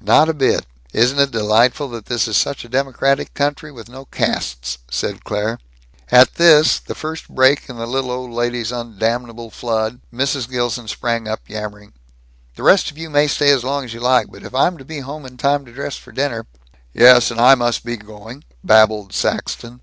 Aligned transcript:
"Not 0.00 0.28
a 0.28 0.34
bit. 0.34 0.66
Isn't 0.92 1.20
it 1.20 1.30
delightful 1.30 1.88
that 1.90 2.06
this 2.06 2.26
is 2.26 2.36
such 2.36 2.64
a 2.64 2.68
democratic 2.68 3.34
country, 3.34 3.70
with 3.70 3.88
no 3.88 4.04
castes," 4.06 4.78
said 4.90 5.22
Claire. 5.22 5.60
At 6.10 6.34
this, 6.34 6.80
the 6.80 6.96
first 6.96 7.28
break 7.28 7.68
in 7.68 7.76
the 7.76 7.86
little 7.86 8.10
old 8.10 8.32
lady's 8.32 8.72
undammable 8.72 9.52
flood, 9.52 10.00
Mrs. 10.12 10.50
Gilson 10.50 10.88
sprang 10.88 11.28
up, 11.28 11.42
yammering, 11.46 11.92
"The 12.56 12.64
rest 12.64 12.90
of 12.90 12.98
you 12.98 13.08
may 13.10 13.28
stay 13.28 13.50
as 13.52 13.62
long 13.62 13.84
as 13.84 13.94
you 13.94 14.00
like, 14.00 14.26
but 14.28 14.42
if 14.42 14.56
I'm 14.56 14.76
to 14.76 14.84
be 14.84 14.98
home 14.98 15.24
in 15.24 15.36
time 15.36 15.64
to 15.66 15.72
dress 15.72 15.94
for 15.94 16.10
dinner" 16.10 16.48
"Yes, 16.92 17.30
and 17.30 17.40
I 17.40 17.54
must 17.54 17.84
be 17.84 17.96
going," 17.96 18.42
babbled 18.64 19.12
Saxton. 19.12 19.82